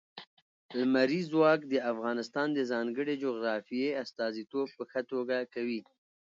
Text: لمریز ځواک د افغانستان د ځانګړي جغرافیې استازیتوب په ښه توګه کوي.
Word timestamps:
لمریز 0.79 1.25
ځواک 1.33 1.59
د 1.67 1.75
افغانستان 1.91 2.47
د 2.53 2.59
ځانګړي 2.71 3.15
جغرافیې 3.23 3.89
استازیتوب 4.03 4.67
په 4.77 4.83
ښه 4.91 5.01
توګه 5.11 5.37
کوي. 5.53 5.81